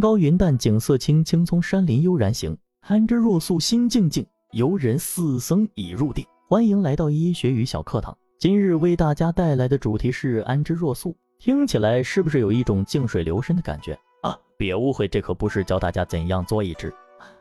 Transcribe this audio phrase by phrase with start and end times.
[0.00, 2.56] 高云淡，景色清清，从山林悠然行。
[2.80, 6.24] 安之若素心静静，游人似僧已入定。
[6.48, 8.16] 欢迎来到医学与小课堂。
[8.38, 11.16] 今日为大家带来的主题是安之若素。
[11.38, 14.38] 听起来是不是有一种静水流深的感觉啊？
[14.56, 16.92] 别误会，这可不是教大家怎样做一只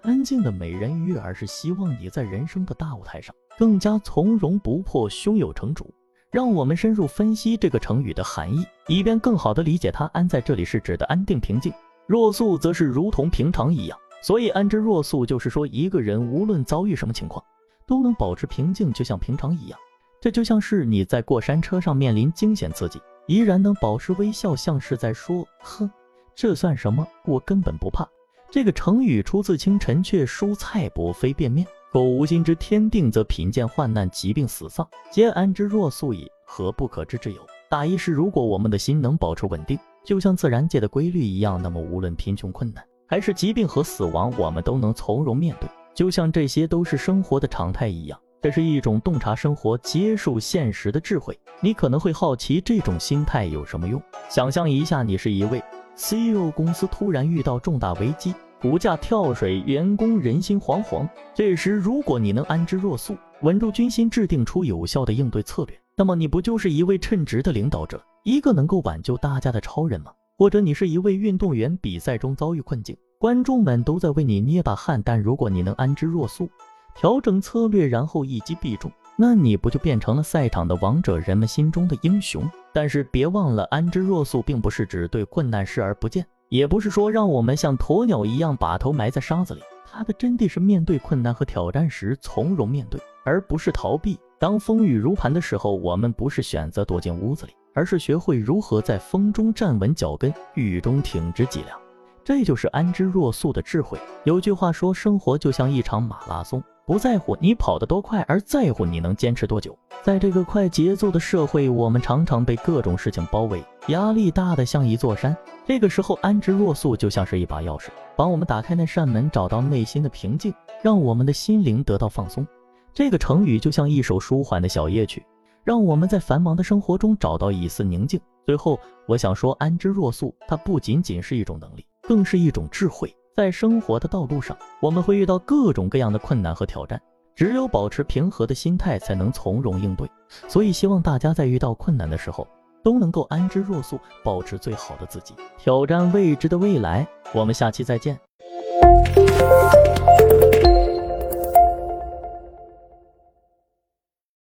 [0.02, 5.90] 安静的美人鱼，而是希望你在人生的大舞台上更加从容不迫，胸有成竹。
[6.32, 10.06] 让我们深入分析这个成语的含义，以便更好地理解它。
[10.08, 11.72] 安在这里是指的安定平静，
[12.08, 13.98] 若素则是如同平常一样。
[14.22, 17.44] 所以安之若素就是说，一个人无论遭遇什么情况，
[17.86, 19.80] 都能保持平静，就像平常一样。
[20.20, 25.90] 这就像是你在过山车上面临惊险刺激，依然能保持微笑，像是在说：“哼，
[26.34, 27.08] 这算什么？
[27.26, 28.08] 我根本不怕。”
[28.50, 31.66] 这个成语出自清陈确书《蔡伯非便面》。
[31.92, 37.40] 苟无心之天定，则贫贱患难、疾病死丧，皆安之若素矣，何不可知之有？
[37.70, 48.18] 大意是，如果我们的心能保持稳定，就像自然界的规律一样，那么无论贫穷困难，还是疾病和死亡，我们都能从容面对，就像这些都是生活的常态一样。
[48.42, 51.36] 这是一种洞察生活、接受现实的智慧。
[51.60, 54.00] 你可能会好奇，这种心态有什么用？
[54.30, 55.60] 想象一下，你是一位
[55.96, 58.36] CEO，公司突然遇到重大危机。
[58.62, 61.08] 股价跳水，员工人心惶惶。
[61.34, 70.12] 这时，如果你能安之若素，稳住军心，制定出有效的应对策略，那么你不就是一位称职的领导者，一个能够挽救大家的超人吗？
[70.36, 76.50] 或者你是一位运动员，比赛中遭遇困境，观众们都在为你捏把汗，但如果你能安之若素，
[76.96, 82.50] 调整策略，然后一击必中，那你不就变成了赛场的王者，人们心中的英雄？
[82.74, 86.26] 但是别忘了，安之若素并不是指对困难视而不见。
[86.50, 94.18] 也不是说让我们像鸵鸟一样把头埋在沙子里，它的真谛是面对困难和挑战时从容面对，而不是逃避。
[94.38, 101.80] 当风雨如磐的时候，我们不是选择躲进屋子里，而是学会如何在风中站稳脚跟，雨中挺直脊梁。
[102.24, 103.98] 这就是安之若素的智慧。
[104.24, 106.62] 有句话说，生活就像一场马拉松。
[106.86, 109.76] 不在乎你跑得多快，而在乎你能坚持多久。
[110.04, 115.36] 在这个快节奏的社会，我们常常被各种事情包围，压力大的像一座山。
[115.66, 120.54] 这个时候，安之若素就像是一把钥匙，帮我们打开那扇门，找到内心的平静，
[120.84, 122.46] 让我们的心灵得到放松。
[122.96, 125.22] 这个成语就像一首舒缓的小夜曲，
[125.66, 128.18] 让我们在繁忙的生活中找到一丝宁静。
[128.46, 133.14] 最后，我想说，安之若素，它不仅仅是一种能力，更是一种智慧。
[133.36, 137.02] 在生活的道路上，我们会遇到各种各样的困难和挑战，
[137.36, 140.10] 只有保持平和的心态，才能从容应对。
[140.48, 142.48] 所以，希望大家在遇到困难的时候，
[142.82, 147.06] 都能够安之若素，保持最好的自己，挑战未知的未来。
[147.34, 148.18] 我们下期再见。